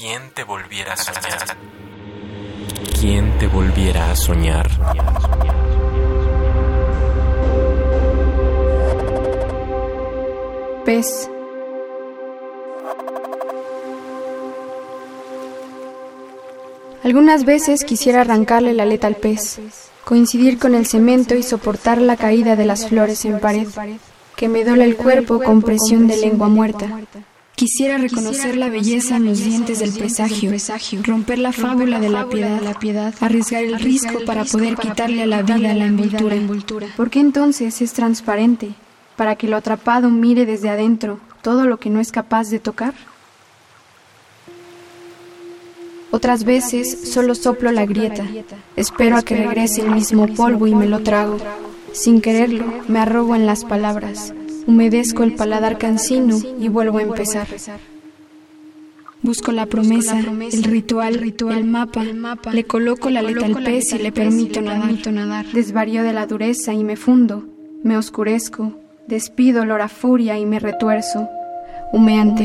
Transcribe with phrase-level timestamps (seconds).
[0.00, 1.58] ¿Quién te volviera a soñar?
[2.98, 4.66] ¿Quién te volviera a soñar?
[10.86, 11.28] Pez.
[17.04, 19.60] Algunas veces quisiera arrancarle la aleta al pez,
[20.06, 23.68] coincidir con el cemento y soportar la caída de las flores en pared,
[24.34, 26.88] que me dola el cuerpo con presión de lengua muerta.
[27.60, 30.50] Quisiera reconocer la belleza en los dientes del presagio,
[31.02, 35.74] romper la fábula de la piedad, arriesgar el risco para poder quitarle a la vida
[35.74, 36.86] la envoltura.
[36.96, 38.70] Porque entonces es transparente,
[39.14, 42.94] para que lo atrapado mire desde adentro todo lo que no es capaz de tocar.
[46.10, 48.26] Otras veces solo soplo la grieta,
[48.74, 51.36] espero a que regrese el mismo polvo y me lo trago.
[51.92, 54.32] Sin quererlo, me arrogo en las palabras,
[54.70, 57.48] humedezco el paladar cansino y vuelvo a empezar.
[59.22, 61.20] Busco la promesa, el ritual,
[61.50, 62.04] el mapa,
[62.52, 65.46] le coloco la letra al pez y le permito nadar.
[65.52, 67.44] Desvarío de la dureza y me fundo,
[67.82, 68.72] me oscurezco,
[69.06, 71.28] despido olor a furia y me retuerzo,
[71.92, 72.44] humeante.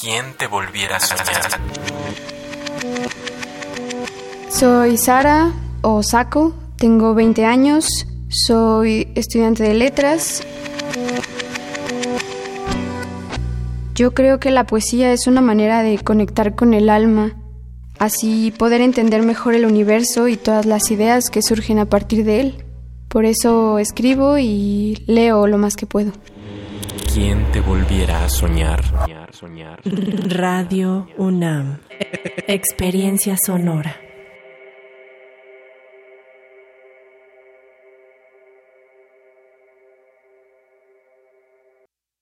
[0.00, 1.24] ¿Quién te volviera a soñar?
[4.50, 6.54] Soy Sara o Saco,
[6.84, 10.42] tengo 20 años, soy estudiante de letras.
[13.94, 17.36] Yo creo que la poesía es una manera de conectar con el alma,
[17.98, 22.40] así poder entender mejor el universo y todas las ideas que surgen a partir de
[22.40, 22.64] él.
[23.08, 26.12] Por eso escribo y leo lo más que puedo.
[27.14, 28.84] ¿Quién te volviera a soñar?
[30.28, 31.78] Radio UNAM.
[32.46, 34.03] Experiencia sonora.